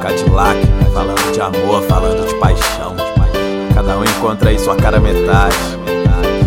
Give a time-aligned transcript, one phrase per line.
[0.00, 0.90] Cadillac, né?
[0.94, 2.96] falando de amor, falando de paixão.
[3.74, 5.56] Cada um encontra aí sua cara metade.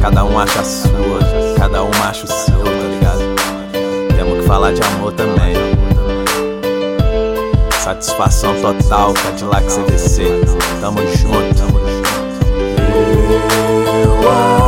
[0.02, 1.20] Cada um acha a sua,
[1.58, 4.16] cada um acha o seu, tá ligado?
[4.16, 5.56] Temos que falar de amor também.
[7.72, 10.24] Satisfação total, Cadillac CVC.
[10.80, 11.62] Tamo junto.
[14.04, 14.61] Eu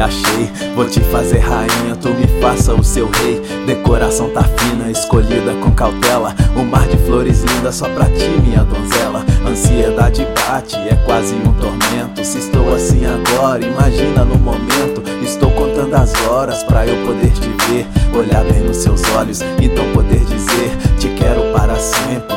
[0.00, 0.50] achei.
[0.74, 3.40] Vou te fazer rainha, tu me faça o seu rei.
[3.66, 6.34] Decoração tá fina, escolhida com cautela.
[6.56, 9.24] Um mar de flores lindas só pra ti, minha donzela.
[9.46, 12.24] Ansiedade bate, é quase um tormento.
[12.24, 15.02] Se estou assim agora, imagina no momento.
[15.22, 17.86] Estou contando as horas pra eu poder te ver.
[18.16, 22.36] Olhar bem nos seus olhos, então poder dizer: Te quero para sempre,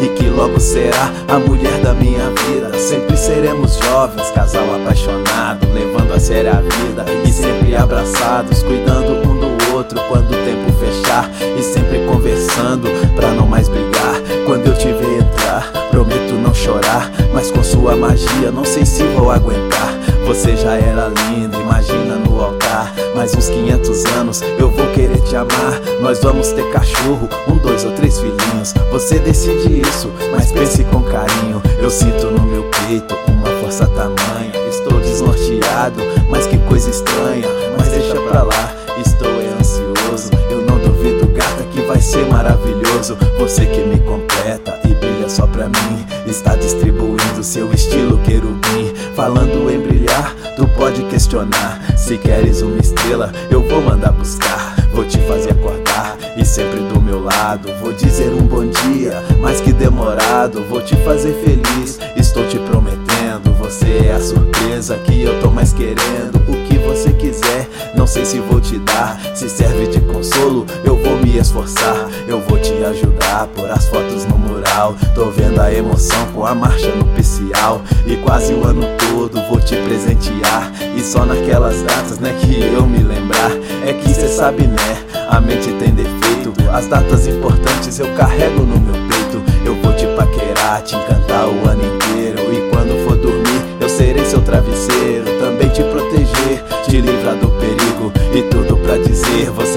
[0.00, 2.78] E que logo será a mulher da minha vida.
[2.78, 7.04] Sempre seremos jovens, casal apaixonado, levando a sério a vida.
[7.26, 11.28] E sempre abraçados, cuidando um do outro quando o tempo fechar.
[11.58, 14.14] E sempre conversando pra não mais brigar.
[14.46, 17.10] Quando eu te ver entrar, prometo não chorar.
[17.32, 19.98] Mas com sua magia, não sei se vou aguentar.
[20.28, 22.92] Você já era linda, imagina no altar.
[23.16, 25.80] Mais uns 500 anos eu vou querer te amar.
[26.02, 28.57] Nós vamos ter cachorro, um, dois ou três filhinhos.
[28.90, 31.62] Você decide isso, mas pense com carinho.
[31.80, 34.52] Eu sinto no meu peito uma força tamanha.
[34.68, 37.46] Estou desnorteado, mas que coisa estranha.
[37.78, 39.28] Mas deixa pra lá, estou
[39.58, 40.30] ansioso.
[40.50, 43.16] Eu não duvido, gata, que vai ser maravilhoso.
[43.38, 46.06] Você que me completa e brilha só pra mim.
[46.26, 48.92] Está distribuindo seu estilo querubim.
[49.14, 51.80] Falando em brilhar, tu pode questionar.
[51.96, 54.67] Se queres uma estrela, eu vou mandar buscar.
[54.98, 57.72] Vou te fazer acordar e sempre do meu lado.
[57.80, 60.64] Vou dizer um bom dia, mais que demorado.
[60.64, 63.54] Vou te fazer feliz, estou te prometendo.
[63.60, 66.34] Você é a surpresa que eu tô mais querendo.
[66.48, 69.20] O que você quiser, não sei se vou te dar.
[69.36, 72.08] Se serve de consolo, eu vou me esforçar.
[72.26, 73.97] Eu vou te ajudar, por as mural.
[75.18, 77.82] Tô vendo a emoção com a marcha nupcial.
[78.06, 80.72] E quase o ano todo vou te presentear.
[80.96, 83.50] E só naquelas datas, né, que eu me lembrar.
[83.84, 84.96] É que cê sabe, né?
[85.28, 86.52] A mente tem defeito.
[86.72, 89.42] As datas importantes eu carrego no meu peito.
[89.66, 92.54] Eu vou te paquerar, te encantar o ano inteiro.
[92.54, 95.24] E quando for dormir, eu serei seu travesseiro.
[95.40, 98.12] Também te proteger, te livrar do perigo.
[98.32, 99.67] E tudo pra dizer: você?